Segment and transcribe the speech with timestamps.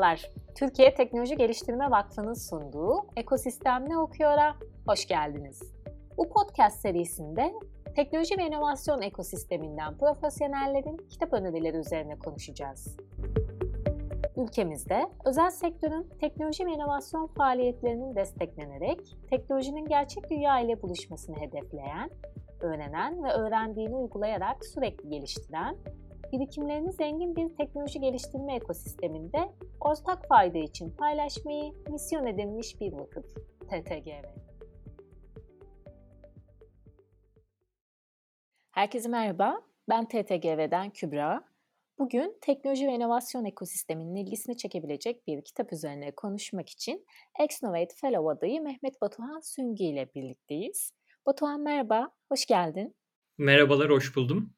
[0.00, 4.56] Merhabalar, Türkiye Teknoloji Geliştirme Vakfı'nın sunduğu Ekosistem Ne Okuyor'a
[4.86, 5.62] hoş geldiniz.
[6.18, 7.52] Bu podcast serisinde
[7.96, 12.96] teknoloji ve inovasyon ekosisteminden profesyonellerin kitap önerileri üzerine konuşacağız.
[14.36, 22.10] Ülkemizde özel sektörün teknoloji ve inovasyon faaliyetlerinin desteklenerek teknolojinin gerçek dünya ile buluşmasını hedefleyen,
[22.60, 25.76] öğrenen ve öğrendiğini uygulayarak sürekli geliştiren
[26.32, 29.38] birikimlerini zengin bir teknoloji geliştirme ekosisteminde
[29.80, 33.26] ortak fayda için paylaşmayı misyon edinmiş bir vakıf
[33.60, 34.24] TTGV.
[38.70, 41.44] Herkese merhaba, ben TTGV'den Kübra.
[41.98, 47.06] Bugün teknoloji ve inovasyon ekosisteminin ilgisini çekebilecek bir kitap üzerine konuşmak için
[47.40, 50.92] Exnovate Fellow adayı Mehmet Batuhan Süngü ile birlikteyiz.
[51.26, 52.94] Batuhan merhaba, hoş geldin.
[53.38, 54.54] Merhabalar, hoş buldum.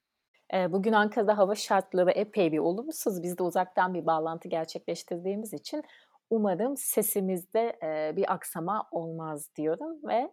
[0.53, 3.23] Bugün Ankara'da hava şartları epey bir olumsuz.
[3.23, 5.83] Biz de uzaktan bir bağlantı gerçekleştirdiğimiz için
[6.31, 7.79] umarım sesimizde
[8.17, 10.33] bir aksama olmaz diyorum ve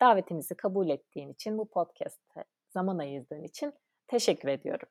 [0.00, 3.72] davetimizi kabul ettiğin için bu podcast'te zaman ayırdığın için
[4.06, 4.88] teşekkür ediyorum.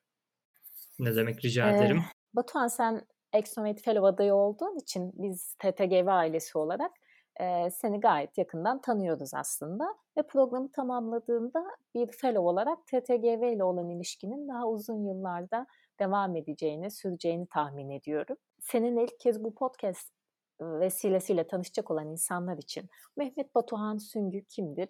[0.98, 1.96] Ne demek rica ederim.
[1.96, 6.92] Ee, Batuhan sen Exomet Fellow adayı olduğun için biz TTGV ailesi olarak
[7.40, 9.84] e, seni gayet yakından tanıyoruz aslında.
[10.18, 15.66] Ve programı tamamladığında bir fellow olarak TTGV ile olan ilişkinin daha uzun yıllarda
[16.00, 18.36] devam edeceğini, süreceğini tahmin ediyorum.
[18.60, 20.12] Senin ilk kez bu podcast
[20.60, 24.88] vesilesiyle tanışacak olan insanlar için Mehmet Batuhan Süngü kimdir?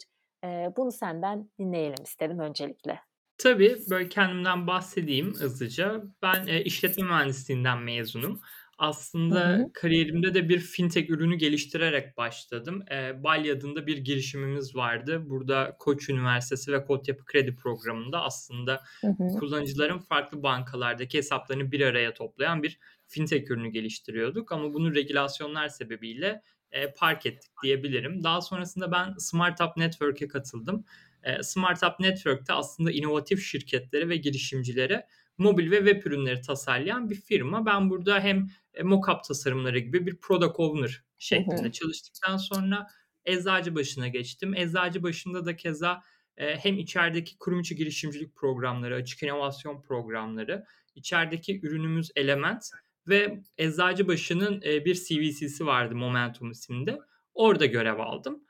[0.77, 3.01] Bunu senden dinleyelim isterim öncelikle.
[3.39, 6.03] Tabii böyle kendimden bahsedeyim hızlıca.
[6.23, 8.41] Ben işletme mühendisliğinden mezunum.
[8.79, 9.73] Aslında hı hı.
[9.73, 12.85] kariyerimde de bir fintech ürünü geliştirerek başladım.
[12.91, 15.23] E, Bali adında bir girişimimiz vardı.
[15.27, 19.39] Burada Koç Üniversitesi ve Kotyapı Kredi Programı'nda aslında hı hı.
[19.39, 24.53] kullanıcıların farklı bankalardaki hesaplarını bir araya toplayan bir fintech ürünü geliştiriyorduk.
[24.53, 28.25] Ama bunu regülasyonlar sebebiyle e, park ettik diyebilirim.
[28.25, 30.85] Daha sonrasında ben Smart Network'e katıldım.
[31.23, 35.07] E, Smart Network'te aslında inovatif şirketlere ve girişimcilere
[35.39, 37.67] mobil ve web ürünleri tasarlayan bir firma.
[37.67, 38.49] Ben burada hem
[38.83, 42.87] mockup tasarımları gibi bir product owner şeklinde çalıştıktan sonra
[43.25, 44.55] eczacı başına geçtim.
[44.55, 46.03] Eczacı başında da keza
[46.37, 50.65] e, hem içerideki kurum içi girişimcilik programları, açık inovasyon programları,
[50.95, 52.71] içerideki ürünümüz Element
[53.09, 56.99] ve eczacı başının e, bir CVC'si vardı Momentum isimde.
[57.35, 58.45] Orada görev aldım.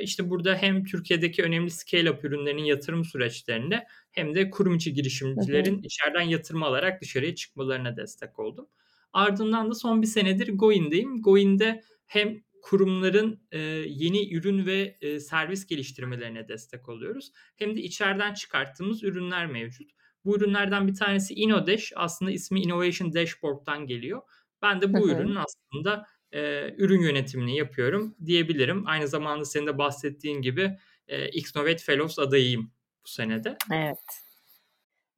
[0.00, 6.20] İşte burada hem Türkiye'deki önemli scale-up ürünlerinin yatırım süreçlerinde hem de kurum içi girişimcilerin içeriden
[6.20, 8.68] yatırım alarak dışarıya çıkmalarına destek oldum.
[9.16, 11.22] Ardından da son bir senedir Goin'deyim.
[11.22, 17.32] Goin'de hem kurumların e, yeni ürün ve e, servis geliştirmelerine destek oluyoruz.
[17.56, 19.90] Hem de içeriden çıkarttığımız ürünler mevcut.
[20.24, 21.92] Bu ürünlerden bir tanesi InnoDash.
[21.96, 24.22] Aslında ismi Innovation Dashboard'dan geliyor.
[24.62, 28.86] Ben de bu ürünün aslında e, ürün yönetimini yapıyorum diyebilirim.
[28.86, 30.78] Aynı zamanda senin de bahsettiğin gibi
[31.08, 32.72] e, Xnovate Fellows adayıyım
[33.04, 33.56] bu senede.
[33.72, 33.98] Evet.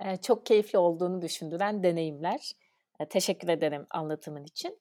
[0.04, 2.52] E, çok keyifli olduğunu düşündüren deneyimler.
[3.10, 4.78] Teşekkür ederim anlatımın için.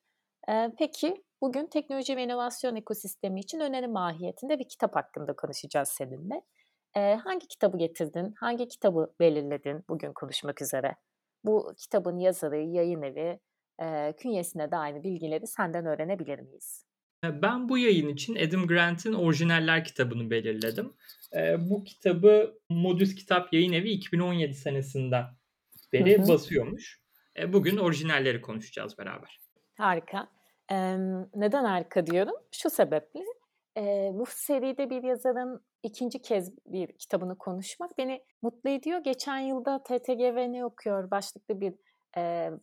[0.77, 6.41] Peki bugün teknoloji ve inovasyon ekosistemi için öneri mahiyetinde bir kitap hakkında konuşacağız seninle.
[7.23, 8.33] Hangi kitabı getirdin?
[8.39, 10.95] Hangi kitabı belirledin bugün konuşmak üzere?
[11.43, 13.39] Bu kitabın yazarı, yayın evi,
[14.17, 16.85] künyesine aynı bilgileri senden öğrenebilir miyiz?
[17.23, 20.93] Ben bu yayın için Adam Grant'in orijinaller kitabını belirledim.
[21.57, 25.25] Bu kitabı Modus Kitap Yayın Evi 2017 senesinden
[25.93, 26.27] beri hı hı.
[26.27, 27.06] basıyormuş.
[27.37, 29.39] E, bugün orijinalleri konuşacağız beraber.
[29.77, 30.27] Harika.
[30.71, 30.97] E,
[31.35, 32.35] neden harika diyorum?
[32.51, 33.25] Şu sebeple
[33.77, 38.99] e, bu seride bir yazarın ikinci kez bir kitabını konuşmak beni mutlu ediyor.
[39.03, 41.73] Geçen yılda TTGV ne okuyor başlıklı bir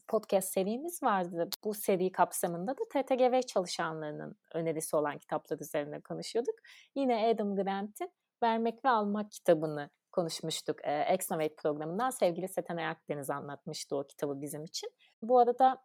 [0.08, 1.48] podcast serimiz vardı.
[1.64, 6.54] Bu seri kapsamında da TTGV çalışanlarının önerisi olan kitaplar üzerine konuşuyorduk.
[6.94, 8.10] Yine Adam Grant'in
[8.42, 10.76] Vermek ve Almak kitabını konuşmuştuk.
[10.84, 14.90] E, Exnovate programından sevgili Seten Akdeniz anlatmıştı o kitabı bizim için.
[15.22, 15.78] Bu arada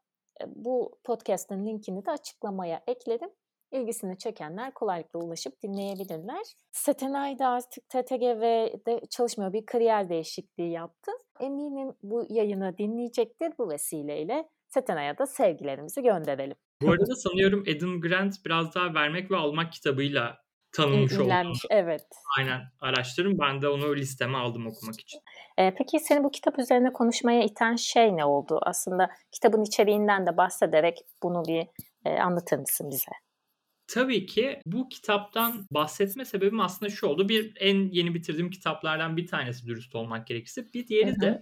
[0.47, 3.29] bu podcast'ın linkini de açıklamaya ekledim.
[3.71, 6.43] İlgisini çekenler kolaylıkla ulaşıp dinleyebilirler.
[6.71, 9.53] Setenay da artık TTGV'de çalışmıyor.
[9.53, 11.11] Bir kariyer değişikliği yaptı.
[11.39, 13.53] Eminim bu yayını dinleyecektir.
[13.57, 16.55] Bu vesileyle Setenay'a da sevgilerimizi gönderelim.
[16.81, 20.37] Bu arada sanıyorum Adam Grant biraz daha vermek ve almak kitabıyla
[20.71, 21.53] tanınmış oldu.
[21.69, 22.05] Evet.
[22.37, 23.39] Aynen araştırın.
[23.39, 25.19] Ben de onu listeme aldım okumak için.
[25.57, 28.59] Ee, peki seni bu kitap üzerine konuşmaya iten şey ne oldu?
[28.61, 31.67] Aslında kitabın içeriğinden de bahsederek bunu bir
[32.05, 33.11] e, anlatır mısın bize?
[33.87, 37.29] Tabii ki bu kitaptan bahsetme sebebim aslında şu oldu.
[37.29, 40.65] Bir en yeni bitirdiğim kitaplardan bir tanesi dürüst olmak gerekirse.
[40.73, 41.41] Bir diğeri de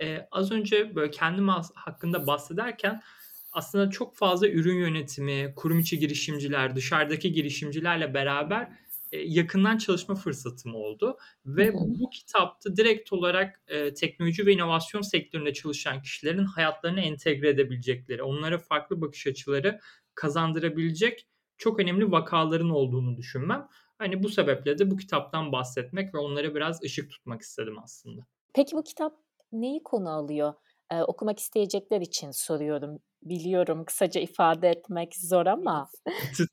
[0.00, 3.02] e, az önce böyle kendim hakkında bahsederken
[3.54, 8.68] aslında çok fazla ürün yönetimi, kurum içi girişimciler, dışarıdaki girişimcilerle beraber
[9.12, 15.52] e, yakından çalışma fırsatım oldu ve bu kitapta direkt olarak e, teknoloji ve inovasyon sektöründe
[15.52, 19.80] çalışan kişilerin hayatlarına entegre edebilecekleri, onlara farklı bakış açıları
[20.14, 21.26] kazandırabilecek
[21.56, 23.68] çok önemli vakaların olduğunu düşünmem.
[23.98, 28.26] Hani bu sebeple de bu kitaptan bahsetmek ve onlara biraz ışık tutmak istedim aslında.
[28.54, 29.12] Peki bu kitap
[29.52, 30.54] neyi konu alıyor?
[30.90, 32.98] Ee, okumak isteyecekler için soruyorum.
[33.24, 35.88] Biliyorum kısaca ifade etmek zor ama.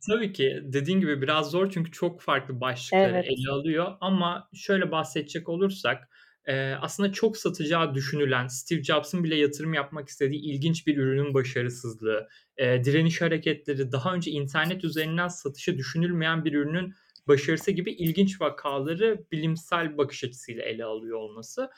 [0.09, 3.25] Tabii ki dediğin gibi biraz zor çünkü çok farklı başlıkları Evet.
[3.27, 6.09] ele alıyor ama şöyle bahsedecek olursak
[6.45, 12.27] e, aslında çok satacağı düşünülen Steve Jobs'ın bile yatırım yapmak istediği ilginç bir ürünün başarısızlığı,
[12.57, 16.93] e, direniş hareketleri, daha önce internet üzerinden satışı düşünülmeyen bir ürünün
[17.27, 21.69] başarısı gibi ilginç vakaları bilimsel bakış açısıyla ele alıyor olması.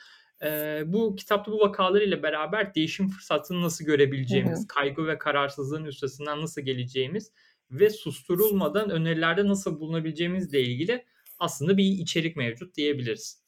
[0.86, 4.66] Bu kitapta bu vakalarıyla beraber değişim fırsatını nasıl görebileceğimiz, hı hı.
[4.68, 7.32] kaygı ve kararsızlığın üstesinden nasıl geleceğimiz
[7.70, 11.04] ve susturulmadan önerilerde nasıl bulunabileceğimizle ilgili
[11.38, 13.44] aslında bir içerik mevcut diyebiliriz.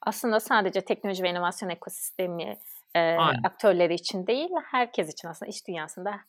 [0.00, 2.58] Aslında sadece teknoloji ve inovasyon ekosistemi
[2.94, 3.00] e,
[3.44, 6.20] aktörleri için değil, herkes için aslında iş dünyasında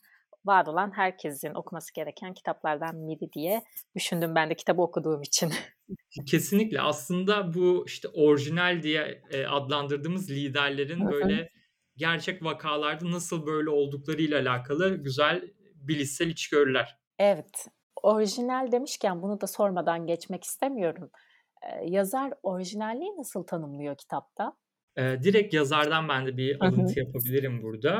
[0.44, 3.62] var olan herkesin okuması gereken kitaplardan biri diye
[3.96, 5.52] düşündüm ben de kitabı okuduğum için.
[6.30, 6.80] Kesinlikle.
[6.80, 11.50] Aslında bu işte orijinal diye e, adlandırdığımız liderlerin böyle
[11.96, 15.42] gerçek vakalarda nasıl böyle olduklarıyla alakalı güzel
[15.74, 16.98] bilişsel içgörüler.
[17.18, 17.66] Evet.
[18.02, 21.10] Orijinal demişken bunu da sormadan geçmek istemiyorum.
[21.62, 24.52] Ee, yazar orijinalliği nasıl tanımlıyor kitapta?
[24.98, 27.92] Ee, direkt yazardan ben de bir alıntı yapabilirim burada.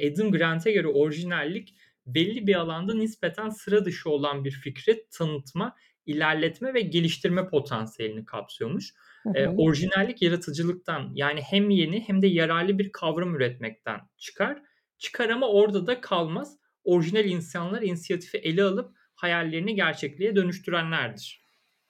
[0.00, 1.74] Ee, Adam Grant'e göre orijinallik
[2.06, 8.94] belli bir alanda nispeten sıra dışı olan bir fikri tanıtma, ilerletme ve geliştirme potansiyelini kapsıyormuş.
[9.34, 14.62] Ee, orijinallik yaratıcılıktan yani hem yeni hem de yararlı bir kavram üretmekten çıkar.
[14.98, 16.58] Çıkar ama orada da kalmaz.
[16.84, 21.46] Orijinal insanlar inisiyatifi ele alıp hayallerini gerçekliğe dönüştürenlerdir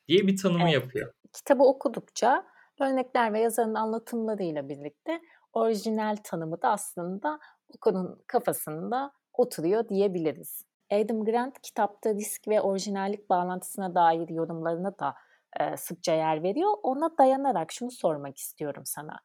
[0.08, 0.74] diye bir tanımı evet.
[0.74, 1.12] yapıyor.
[1.32, 5.20] Kitabı okudukça örnekler ve yazarın anlatımlarıyla birlikte
[5.52, 10.64] orijinal tanımı da aslında okunun kafasında oturuyor diyebiliriz.
[10.92, 15.14] Adam Grant kitapta risk ve orijinallik bağlantısına dair yorumlarına da
[15.60, 16.70] e, sıkça yer veriyor.
[16.82, 19.20] Ona dayanarak şunu sormak istiyorum sana.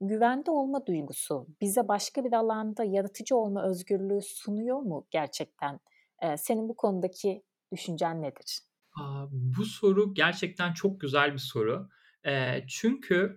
[0.00, 5.80] Güvende olma duygusu bize başka bir alanda yaratıcı olma özgürlüğü sunuyor mu gerçekten?
[6.22, 8.60] E, senin bu konudaki düşüncen nedir?
[9.00, 11.88] Aa, bu soru gerçekten çok güzel bir soru.
[12.26, 13.36] E, çünkü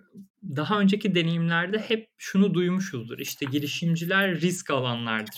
[0.55, 3.19] daha önceki deneyimlerde hep şunu duymuşuzdur.
[3.19, 5.35] İşte girişimciler risk alanlardır.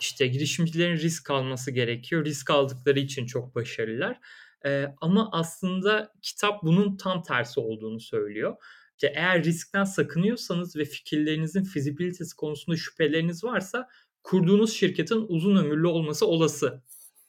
[0.00, 2.24] İşte girişimcilerin risk alması gerekiyor.
[2.24, 4.20] Risk aldıkları için çok başarılılar.
[4.66, 8.56] E, ama aslında kitap bunun tam tersi olduğunu söylüyor.
[8.92, 13.88] İşte eğer riskten sakınıyorsanız ve fikirlerinizin fizibilitesi konusunda şüpheleriniz varsa
[14.22, 16.82] kurduğunuz şirketin uzun ömürlü olması olası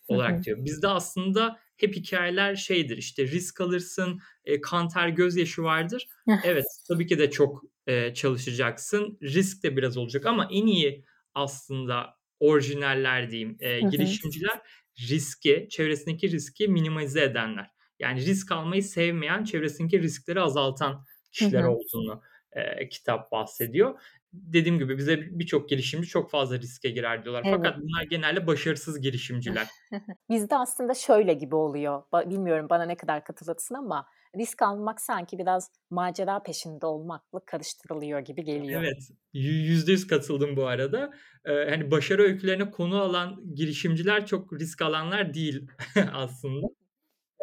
[0.07, 0.57] olarak diyor.
[0.65, 6.07] Bizde aslında hep hikayeler şeydir işte risk alırsın, e, kan ter gözyaşı vardır.
[6.43, 9.17] evet tabii ki de çok e, çalışacaksın.
[9.21, 14.61] Risk de biraz olacak ama en iyi aslında orijinaller diyeyim e, girişimciler
[15.09, 17.67] riski, çevresindeki riski minimize edenler.
[17.99, 22.21] Yani risk almayı sevmeyen, çevresindeki riskleri azaltan kişiler olduğunu
[22.53, 23.99] e, kitap bahsediyor
[24.33, 27.43] dediğim gibi bize birçok girişimci çok fazla riske girer diyorlar.
[27.45, 27.55] Evet.
[27.57, 29.67] Fakat bunlar genelde başarısız girişimciler.
[30.29, 32.03] Bizde aslında şöyle gibi oluyor.
[32.13, 38.43] Bilmiyorum bana ne kadar katılırsın ama risk almak sanki biraz macera peşinde olmakla karıştırılıyor gibi
[38.43, 38.81] geliyor.
[38.83, 39.11] Evet.
[39.33, 41.11] Yüzde yüz katıldım bu arada.
[41.45, 45.67] Ee, hani başarı öykülerine konu alan girişimciler çok risk alanlar değil
[46.13, 46.67] aslında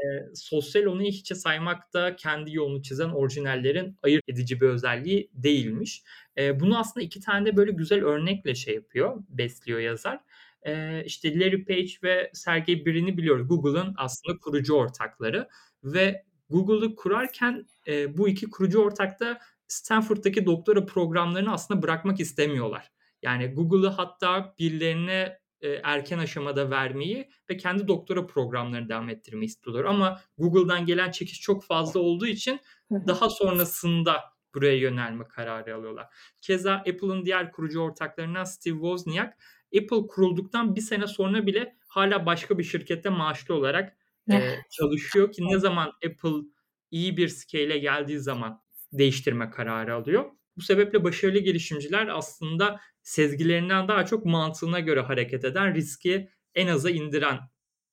[0.04, 6.02] e, sosyal onu hiçe saymak da kendi yolunu çizen orijinallerin ayırt edici bir özelliği değilmiş.
[6.38, 10.20] E, bunu aslında iki tane de böyle güzel örnekle şey yapıyor, besliyor yazar.
[10.62, 13.48] E, işte Larry Page ve Sergey Brin'i biliyoruz.
[13.48, 15.48] Google'ın aslında kurucu ortakları
[15.84, 19.38] ve Google'ı kurarken e, bu iki kurucu ortak da
[19.68, 22.92] Stanford'daki doktora programlarını aslında bırakmak istemiyorlar.
[23.22, 29.84] Yani Google'ı hatta birilerine e, erken aşamada vermeyi ve kendi doktora programlarını devam ettirmeyi istiyorlar.
[29.84, 32.60] Ama Google'dan gelen çekiş çok fazla olduğu için
[32.90, 34.20] daha sonrasında
[34.54, 36.06] buraya yönelme kararı alıyorlar.
[36.42, 39.38] Keza Apple'ın diğer kurucu ortaklarından Steve Wozniak
[39.76, 43.96] Apple kurulduktan bir sene sonra bile hala başka bir şirkette maaşlı olarak
[44.32, 44.36] e,
[44.70, 46.48] çalışıyor ki ne zaman Apple
[46.90, 48.62] iyi bir scale'e geldiği zaman
[48.92, 50.30] değiştirme kararı alıyor.
[50.58, 56.90] Bu sebeple başarılı girişimciler aslında sezgilerinden daha çok mantığına göre hareket eden, riski en aza
[56.90, 57.38] indiren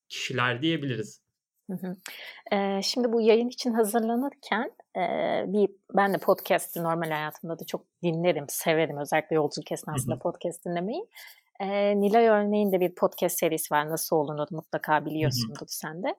[0.10, 1.22] kişiler diyebiliriz.
[1.70, 1.98] Hı hı.
[2.56, 5.02] Ee, şimdi bu yayın için hazırlanırken e,
[5.48, 10.22] bir ben de podcast'i normal hayatımda da çok dinlerim, severim özellikle yolculuk esnasında hı hı.
[10.22, 11.08] podcast dinlemeyi.
[12.02, 15.78] Nilay örneğin de bir podcast serisi var Nasıl Olunur mutlaka biliyorsundur hı hı.
[15.78, 16.16] sen de.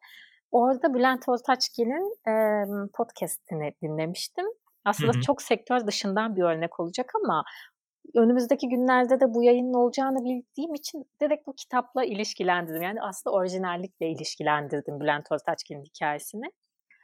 [0.51, 2.35] Orada Bülent Ortaçgil'in e,
[2.95, 4.47] podcastini dinlemiştim.
[4.87, 5.23] Aslında hı hı.
[5.23, 7.45] çok sektör dışından bir örnek olacak ama
[8.15, 12.83] önümüzdeki günlerde de bu yayının olacağını bildiğim için direkt bu kitapla ilişkilendirdim.
[12.83, 16.47] Yani aslında orijinallikle ilişkilendirdim Bülent Ortaçgil'in hikayesini.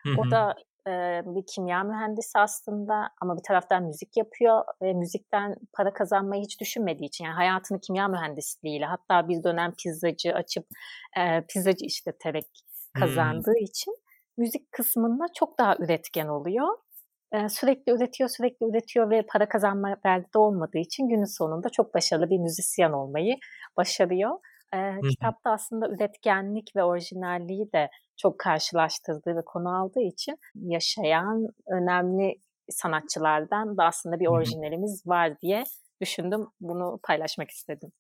[0.07, 0.21] Hı hı.
[0.21, 0.55] O da
[0.87, 6.61] e, bir kimya mühendisi aslında ama bir taraftan müzik yapıyor ve müzikten para kazanmayı hiç
[6.61, 10.67] düşünmediği için yani hayatını kimya mühendisliğiyle hatta bir dönem pizzacı açıp
[11.19, 12.47] e, pizzacı işleterek
[12.99, 13.65] kazandığı hmm.
[13.65, 13.97] için
[14.37, 16.69] müzik kısmında çok daha üretken oluyor.
[17.49, 22.39] Sürekli üretiyor, sürekli üretiyor ve para kazanma derdinde olmadığı için günün sonunda çok başarılı bir
[22.39, 23.37] müzisyen olmayı
[23.77, 24.39] başarıyor.
[24.75, 32.35] E, kitapta aslında üretkenlik ve orijinalliği de çok karşılaştırdığı ve konu aldığı için yaşayan önemli
[32.71, 35.65] sanatçılardan da aslında bir orijinalimiz var diye
[36.01, 36.47] düşündüm.
[36.61, 37.93] Bunu paylaşmak istedim.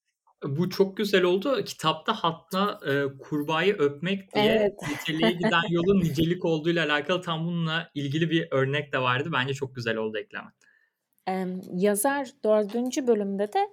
[0.44, 1.64] Bu çok güzel oldu.
[1.64, 4.72] Kitapta hatta e, kurbağayı öpmek diye evet.
[4.90, 9.30] niteliğe giden yolun nicelik olduğuyla alakalı tam bununla ilgili bir örnek de vardı.
[9.32, 10.52] Bence çok güzel oldu eklemen.
[11.28, 13.68] Ee, yazar dördüncü bölümde de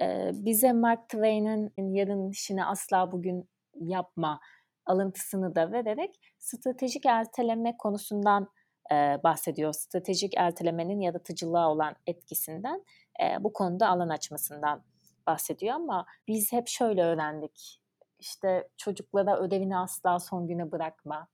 [0.00, 3.48] e, bize Mark Twain'in yarın işini asla bugün
[3.80, 4.40] yapma
[4.86, 8.48] alıntısını da vererek stratejik erteleme konusundan
[8.92, 9.72] e, bahsediyor.
[9.72, 12.84] Stratejik ertelemenin yaratıcılığa olan etkisinden
[13.22, 14.82] e, bu konuda alan açmasından
[15.26, 17.80] bahsediyor ama biz hep şöyle öğrendik.
[18.18, 21.28] İşte çocuklara ödevini asla son güne bırakma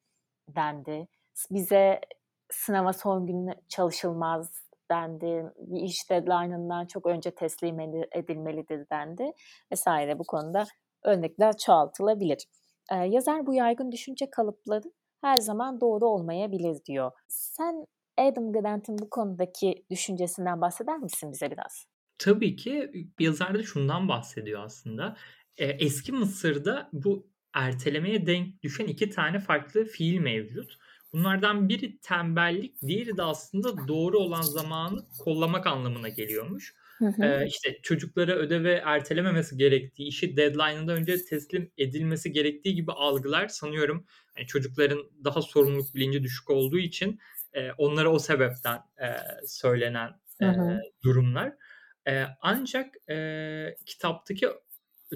[0.49, 1.09] dendi.
[1.51, 2.01] Bize
[2.51, 5.53] sınava son gün çalışılmaz dendi.
[5.57, 7.81] Bir iş deadline'ından çok önce teslim
[8.13, 9.33] edilmelidir dendi
[9.73, 10.65] vesaire bu konuda
[11.03, 12.47] örnekler çoğaltılabilir.
[12.93, 17.13] Ee, yazar bu yaygın düşünce kalıpları her zaman doğru olmayabilir diyor.
[17.29, 17.87] Sen
[18.19, 21.87] Adam Grant'in bu konudaki düşüncesinden bahseder misin bize biraz?
[22.21, 25.17] Tabii ki yazar da şundan bahsediyor aslında.
[25.57, 30.79] Ee, eski Mısır'da bu ertelemeye denk düşen iki tane farklı fiil mevcut.
[31.12, 36.75] Bunlardan biri tembellik, diğeri de aslında doğru olan zamanı kollamak anlamına geliyormuş.
[36.99, 37.25] Hı hı.
[37.25, 44.07] Ee, işte çocuklara ödeve ertelememesi gerektiği, işi deadline'ından önce teslim edilmesi gerektiği gibi algılar sanıyorum
[44.37, 47.19] yani çocukların daha sorumluluk bilinci düşük olduğu için
[47.53, 49.09] e, onlara o sebepten e,
[49.47, 50.11] söylenen
[50.41, 50.81] e, hı.
[51.05, 51.53] durumlar.
[52.09, 54.49] E, ancak e, kitaptaki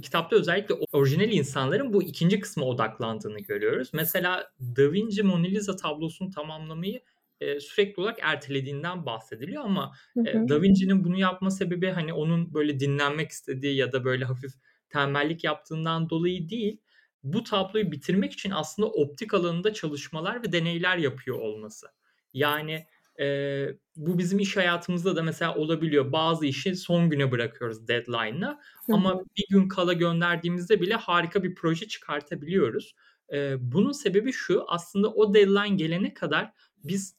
[0.02, 3.90] kitapta özellikle orijinal insanların bu ikinci kısma odaklandığını görüyoruz.
[3.92, 7.02] Mesela Da Vinci Mona Lisa tablosunu tamamlamayı
[7.40, 9.92] e, sürekli olarak ertelediğinden bahsediliyor ama
[10.26, 14.52] e, Da Vinci'nin bunu yapma sebebi hani onun böyle dinlenmek istediği ya da böyle hafif
[14.88, 16.80] tembellik yaptığından dolayı değil.
[17.22, 21.86] Bu tabloyu bitirmek için aslında optik alanında çalışmalar ve deneyler yapıyor olması.
[22.32, 22.86] Yani
[23.20, 23.66] e,
[23.96, 26.12] bu bizim iş hayatımızda da mesela olabiliyor.
[26.12, 28.60] Bazı işi son güne bırakıyoruz deadline'la
[28.92, 32.94] ama bir gün kala gönderdiğimizde bile harika bir proje çıkartabiliyoruz.
[33.32, 36.52] E, bunun sebebi şu aslında o deadline gelene kadar
[36.84, 37.16] biz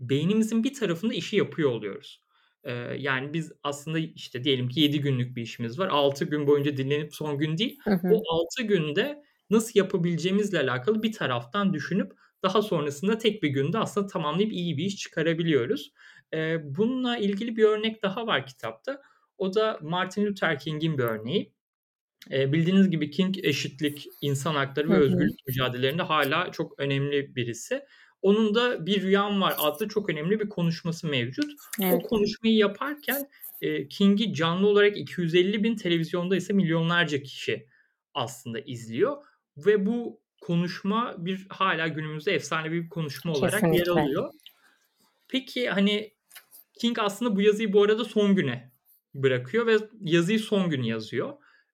[0.00, 2.22] beynimizin bir tarafında işi yapıyor oluyoruz.
[2.98, 5.88] Yani biz aslında işte diyelim ki 7 günlük bir işimiz var.
[5.88, 7.78] 6 gün boyunca dinlenip son gün değil.
[7.84, 8.08] Hı hı.
[8.12, 14.06] O 6 günde nasıl yapabileceğimizle alakalı bir taraftan düşünüp daha sonrasında tek bir günde aslında
[14.06, 15.92] tamamlayıp iyi bir iş çıkarabiliyoruz.
[16.34, 19.02] Ee, bununla ilgili bir örnek daha var kitapta.
[19.38, 21.52] O da Martin Luther King'in bir örneği.
[22.30, 27.82] Ee, bildiğiniz gibi King eşitlik, insan hakları ve özgürlük mücadelelerinde hala çok önemli birisi.
[28.22, 31.52] Onun da Bir Rüyam Var adlı çok önemli bir konuşması mevcut.
[31.82, 31.94] Evet.
[31.94, 33.28] O konuşmayı yaparken
[33.60, 37.66] e, King'i canlı olarak 250 bin televizyonda ise milyonlarca kişi
[38.14, 39.16] aslında izliyor.
[39.56, 43.78] Ve bu konuşma bir hala günümüzde efsane bir konuşma olarak Kesinlikle.
[43.78, 44.30] yer alıyor.
[45.28, 46.14] Peki hani
[46.80, 48.72] King aslında bu yazıyı bu arada son güne
[49.14, 51.32] bırakıyor ve yazıyı son gün yazıyor.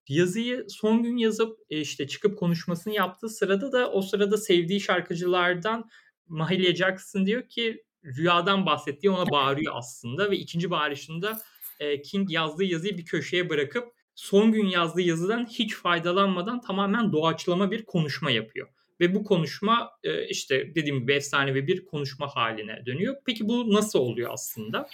[0.09, 5.91] Yazıyı son gün yazıp e, işte çıkıp konuşmasını yaptığı sırada da o sırada sevdiği şarkıcılardan
[6.27, 11.41] Mahalia Jackson diyor ki rüyadan bahsettiği ona bağırıyor aslında ve ikinci bağırışında
[11.81, 17.71] e, King yazdığı yazıyı bir köşeye bırakıp son gün yazdığı yazıdan hiç faydalanmadan tamamen doğaçlama
[17.71, 18.69] bir konuşma yapıyor.
[19.01, 23.17] Ve bu konuşma e, işte dediğim gibi efsanevi bir konuşma haline dönüyor.
[23.27, 24.89] Peki bu nasıl oluyor aslında?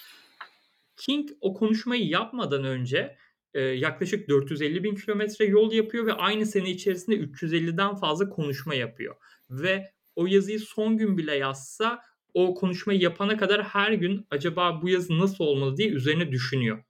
[0.97, 3.17] King o konuşmayı yapmadan önce
[3.55, 9.17] e, yaklaşık 450 bin kilometre yol yapıyor ve aynı sene içerisinde 350'den fazla konuşma yapıyor.
[9.51, 12.01] Ve o yazıyı son gün bile yazsa
[12.35, 16.85] o konuşmayı yapana kadar her gün acaba bu yazı nasıl olmalı diye üzerine düşünüyor.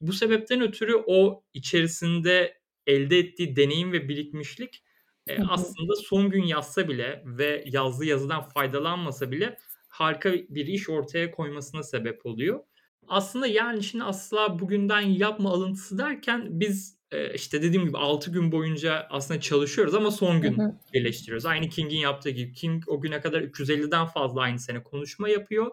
[0.00, 4.84] Bu sebepten ötürü o içerisinde elde ettiği deneyim ve birikmişlik
[5.26, 11.30] e, aslında son gün yazsa bile ve yazdığı yazıdan faydalanmasa bile harika bir iş ortaya
[11.30, 12.60] koymasına sebep oluyor.
[13.08, 18.52] Aslında yani şimdi asla bugünden yapma alıntısı derken biz Eee, işte, dediğim gibi 6 gün
[18.52, 21.46] boyunca aslında çalışıyoruz ama son gün birleştiriyoruz.
[21.46, 22.52] Aynı King'in yaptığı gibi.
[22.52, 25.70] King o güne kadar 350'den fazla aynı sene konuşma yapıyor.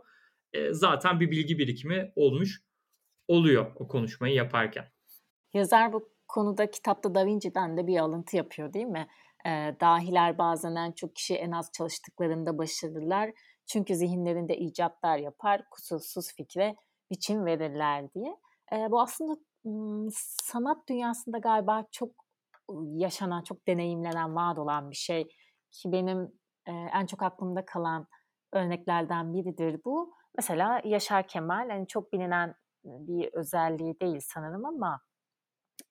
[0.53, 2.61] Eee, zaten bir bilgi birikimi olmuş
[3.27, 4.85] oluyor o konuşmayı yaparken.
[5.53, 9.07] Yazar bu konuda kitapta Da Vinci'den de bir alıntı yapıyor, değil mi?
[9.45, 13.31] Eee, dahiler bazen en çok kişi en az çalıştıklarında başarırlar.
[13.67, 16.75] Çünkü zihinlerinde icatlar yapar, kusursuz fikre
[17.11, 18.37] biçim verirler diye.
[18.71, 19.35] Eee, bu aslında
[20.43, 22.09] sanat dünyasında galiba çok
[22.95, 25.23] yaşanan, çok deneyimlenen, var olan bir şey
[25.71, 26.31] ki benim
[26.67, 28.07] eee, en çok aklımda kalan
[28.53, 30.13] örneklerden biridir bu.
[30.37, 35.01] Mesela Yaşar Kemal, hani, çok bilinen bir özelliği değil sanırım ama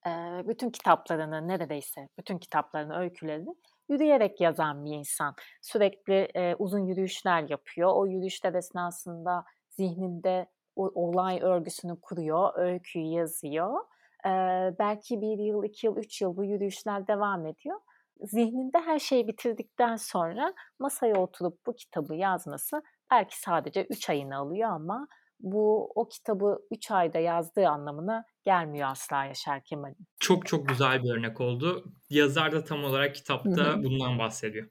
[0.07, 3.55] eee, bütün kitaplarını, neredeyse bütün kitaplarını, öykülerini
[3.89, 5.35] yürüyerek yazan bir insan.
[5.63, 7.93] Sürekli, eee, uzun yürüyüşler yapıyor.
[7.95, 10.47] O yürüyüşler esnasında zihninde
[10.77, 13.81] o olay örgüsünü kuruyor, öyküyü yazıyor.
[14.27, 17.81] Eee, belki 1 yıl, 2 yıl, 3 yıl bu yürüyüşler devam ediyor.
[18.23, 24.71] Zihninde her şeyi bitirdikten sonra masaya oturup bu kitabı yazması belki sadece 3 ayını alıyor
[24.71, 25.09] ama
[25.45, 30.07] bu o kitabı 3 ayda yazdığı anlamına gelmiyor asla Yaşar Kemal'in.
[30.21, 31.85] Çok çok güzel bir örnek oldu.
[32.11, 33.83] Yazar da tam olarak kitapta hı.
[33.85, 34.69] bundan bahsediyor.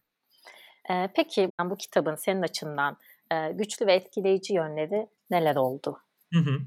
[0.89, 2.97] Eee, peki bu kitabın senin açından,
[3.31, 5.97] eee, güçlü ve etkileyici yönleri neler oldu?
[6.33, 6.59] Hı hı.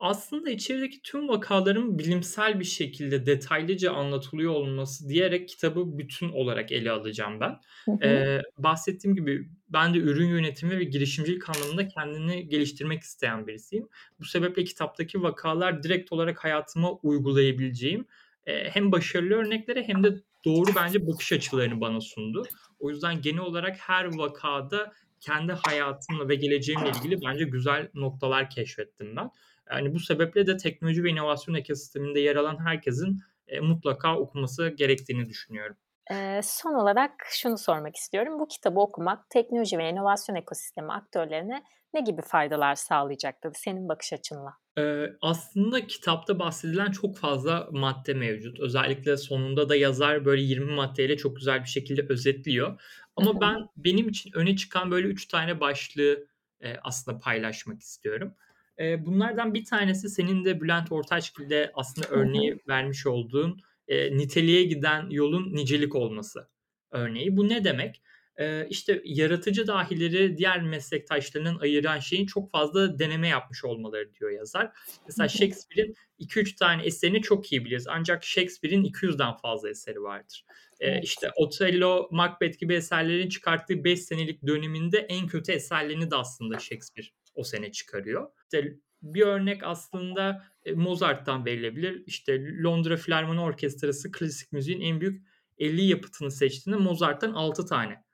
[0.00, 6.90] Aslında içerideki tüm vakaların bilimsel bir şekilde detaylıca anlatılıyor olması diyerek kitabı bütün olarak ele
[6.90, 7.56] alacağım ben.
[8.02, 13.88] Eee, bahsettiğim gibi ben de ürün yönetimi ve girişimcilik anlamında kendini geliştirmek isteyen birisiyim.
[14.20, 18.06] Bu sebeple kitaptaki vakalar direkt olarak hayatıma uygulayabileceğim,
[18.46, 22.50] hem başarılı örnekleri hem de doğru bence bakış açılarını bana sundu.
[22.78, 29.16] O yüzden genel olarak her vakada kendi hayatımla ve geleceğimle ilgili bence güzel noktalar keşfettim
[29.16, 29.30] ben.
[29.70, 35.26] Yani bu sebeple de teknoloji ve inovasyon ekosisteminde yer alan herkesin, eee, mutlaka okuması gerektiğini
[35.28, 35.76] düşünüyorum.
[36.10, 38.38] Eee, son olarak şunu sormak istiyorum.
[38.38, 41.62] Bu kitabı okumak teknoloji ve inovasyon ekosistemi aktörlerine
[41.94, 44.50] ne gibi faydalar sağlayacaktır senin bakış açınla?
[44.78, 48.60] Eee, aslında kitapta bahsedilen çok fazla madde mevcut.
[48.60, 52.80] Özellikle sonunda da yazar böyle 20 maddeyle çok güzel bir şekilde özetliyor.
[53.16, 56.26] Ama ben benim için öne çıkan böyle 3 tane başlığı,
[56.62, 58.34] eee, aslında paylaşmak istiyorum.
[58.78, 65.10] Eee, bunlardan bir tanesi senin de Bülent Ortaçgil'de aslında örneği vermiş olduğun, eee, niteliğe giden
[65.10, 66.48] yolun nicelik olması
[66.90, 67.36] örneği.
[67.36, 68.02] Bu ne demek?
[68.38, 74.70] Eee, işte yaratıcı dahileri diğer meslektaşlarından ayıran şeyin çok fazla deneme yapmış olmaları diyor yazar.
[75.06, 75.28] Mesela.
[75.28, 77.86] Shakespeare'in 2-3 tane eserini çok iyi biliriz.
[77.88, 80.44] Ancak Shakespeare'in 200'den fazla eseri vardır.
[80.80, 81.04] Evet.
[81.04, 87.08] işte Otello, Macbeth gibi eserlerin çıkarttığı 5 senelik döneminde en kötü eserlerini de aslında Shakespeare
[87.34, 88.28] o sene çıkarıyor.
[88.42, 92.02] İşte bir örnek aslında, Mozart'tan verilebilir.
[92.06, 95.26] İşte Londra Filarmoni Orkestrası klasik müziğin en büyük
[95.58, 98.05] 50 yapıtını seçtiğinde Mozart'tan 6 tane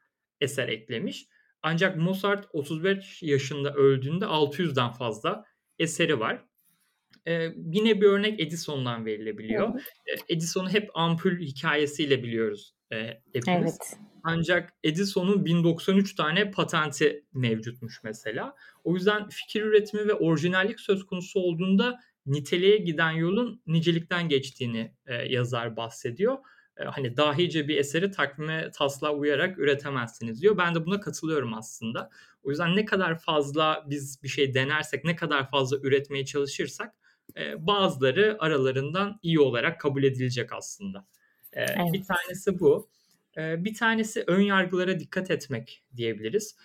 [0.42, 1.26] eser eklemiş.
[1.62, 5.44] Ancak Mozart 35 yaşında öldüğünde 600'den fazla
[5.78, 6.44] eseri var.
[7.26, 9.68] Eee, yine bir örnek Edison'dan verilebiliyor.
[10.08, 13.78] Eee, Edison'u hep ampul hikâyesiyle biliyoruz, eee, hepimiz.
[13.80, 13.98] Evet.
[14.24, 18.54] Ancak Edison'un 1093 tane patenti mevcutmuş mesela.
[18.84, 25.26] O yüzden fikir üretimi ve orijinallik söz konusu olduğunda niteliğe giden yolun nicelikten geçtiğini, eee,
[25.28, 26.38] yazar bahsediyor.
[26.80, 30.58] Eee, hani, dahice bir eseri takvime taslağa uyarak üretemezsiniz diyor.
[30.58, 32.10] Ben de buna katılıyorum aslında.
[32.42, 36.94] O yüzden ne kadar fazla biz bir şey denersek, ne kadar fazla üretmeye çalışırsak,
[37.36, 41.06] eee, bazıları aralarından iyi olarak kabul edilecek aslında.
[41.92, 42.06] Bir Evet.
[42.08, 42.90] tanesi bu.
[43.36, 46.56] Bir tanesi ön yargılara dikkat etmek diyebiliriz.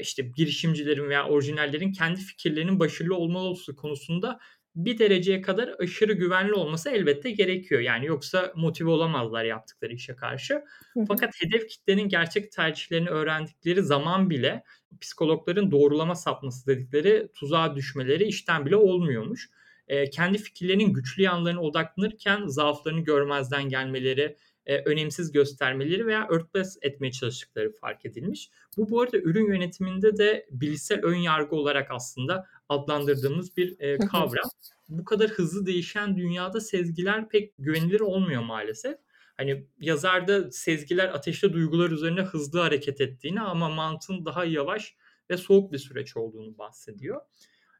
[0.00, 4.38] İşte girişimcilerin veya orijinallerin kendi fikirlerinin başarılı olması konusunda
[4.76, 7.80] bir dereceye kadar aşırı güvenli olması elbette gerekiyor.
[7.80, 10.62] Yani yoksa motive olamazlar yaptıkları işe karşı.
[11.04, 14.62] Fakat hedef kitlenin gerçek tercihlerini öğrendikleri zaman bile
[15.00, 19.48] psikologların doğrulama sapması dedikleri tuzağa düşmeleri işten bile olmuyormuş.
[19.88, 27.12] Eee, kendi fikirlerinin güçlü yanlarına odaklanırken zaaflarını görmezden gelmeleri, eee, önemsiz göstermeleri veya örtbas etmeye
[27.12, 28.50] çalıştıkları fark edilmiş.
[28.76, 34.04] Bu, bu arada ürün yönetiminde de bilişsel ön yargı olarak aslında adlandırdığımız bir, hı.
[34.04, 34.50] kavram.
[34.88, 38.96] Bu kadar hızlı değişen dünyada sezgiler pek güvenilir olmuyor maalesef.
[39.36, 44.96] Hani, yazar da sezgiler ateşli duygular üzerine hızlı hareket ettiğini ama mantığın daha yavaş
[45.30, 47.20] ve soğuk bir süreç olduğunu bahsediyor.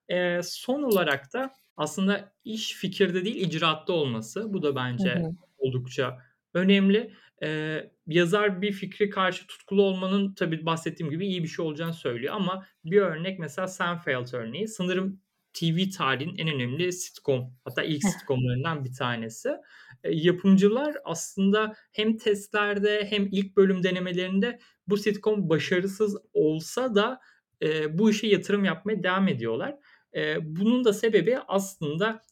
[0.08, 4.52] Eee, son olarak da aslında iş fikirde değil icraatta olması.
[4.52, 5.36] Bu da Hı bence hı.
[5.58, 6.18] oldukça
[6.54, 7.12] önemli.
[7.42, 12.34] Eee, yazar bir fikre karşı tutkulu olmanın tabii bahsettiğim gibi iyi bir şey olacağını söylüyor
[12.34, 14.68] ama bir örnek mesela Seinfeld örneği.
[14.68, 15.20] Sanırım
[15.52, 19.48] TV tarihinin en önemli sitcom hatta ilk sitcomlarından bir tanesi.
[20.04, 24.58] Eee, yapımcılar aslında hem testlerde hem ilk bölüm denemelerinde
[24.88, 27.20] bu sitcom başarısız olsa da,
[27.60, 29.76] eee, bu işe yatırım yapmaya devam ediyorlar.
[30.14, 32.22] Eee, bunun da sebebi aslında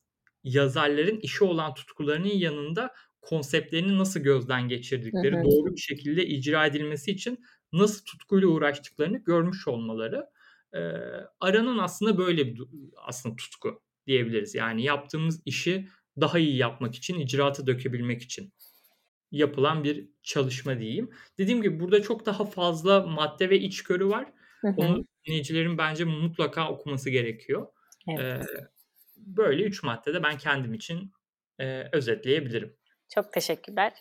[0.45, 5.45] yazarların işe olan tutkularının yanında konseptlerini nasıl gözden geçirdikleri, hı.
[5.45, 7.39] doğru bir şekilde icra edilmesi için
[7.73, 10.27] nasıl tutkuyla uğraştıklarını görmüş olmaları.
[10.75, 11.01] Eee,
[11.41, 12.63] aranan aslında böyle bir
[12.97, 14.55] aslında tutku diyebiliriz.
[14.55, 15.89] Yani yaptığımız işi
[16.21, 18.53] daha iyi yapmak için, icraata dökebilmek için
[19.31, 21.11] yapılan bir çalışma diyeyim.
[21.39, 24.33] Dediğim gibi burada çok daha fazla madde ve içgörü var.
[24.61, 24.75] Hı hı.
[24.77, 27.67] Onu dinleyicilerin bence mutlaka okuması gerekiyor.
[28.09, 28.47] Evet.
[28.49, 28.69] Eee,
[29.27, 31.13] böyle 3 maddede ben kendim için,
[31.61, 32.77] eee, özetleyebilirim.
[33.15, 33.93] Çok teşekkürler.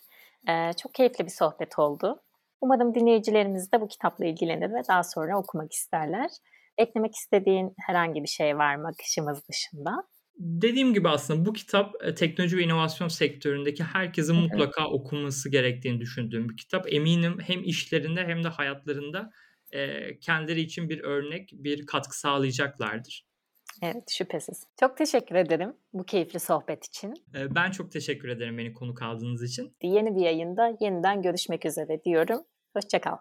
[0.48, 2.22] Eee, çok keyifli bir sohbet oldu.
[2.62, 6.30] Umarım dinleyicilerimiz de bu kitapla ilgilenir ve daha sonra okumak isterler.
[6.78, 9.92] Eklemek istediğin herhangi bir şey var mı akışımız dışında?
[10.40, 16.50] Dediğim gibi aslında bu kitap, eee, teknoloji ve inovasyon sektöründeki herkesin mutlaka okunması gerektiğini düşündüğüm
[16.50, 16.94] bir kitap.
[16.94, 19.30] Eminim hem işlerinde hem de hayatlarında,
[19.74, 23.27] eee, kendileri için bir örnek, bir katkı sağlayacaklardır.
[23.82, 24.64] Evet, şüphesiz.
[24.80, 27.14] Çok teşekkür ederim bu keyifli sohbet için.
[27.36, 29.76] Eee, ben çok teşekkür ederim beni konuk aldığınız için.
[29.84, 32.42] Yeni bir yayında yeniden görüşmek üzere diyorum.
[32.76, 33.18] Hoşça kal.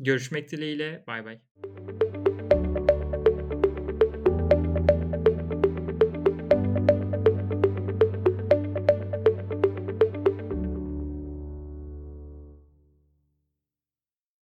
[0.00, 1.04] Görüşmek dileğiyle.
[1.06, 1.38] Baybay.